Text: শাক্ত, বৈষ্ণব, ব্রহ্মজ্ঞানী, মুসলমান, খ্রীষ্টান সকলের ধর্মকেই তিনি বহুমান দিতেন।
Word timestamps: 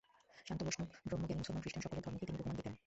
শাক্ত, 0.47 0.61
বৈষ্ণব, 0.67 0.89
ব্রহ্মজ্ঞানী, 1.07 1.39
মুসলমান, 1.41 1.61
খ্রীষ্টান 1.63 1.83
সকলের 1.85 2.03
ধর্মকেই 2.05 2.27
তিনি 2.27 2.37
বহুমান 2.39 2.55
দিতেন। 2.59 2.73